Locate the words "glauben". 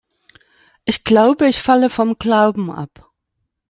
2.17-2.71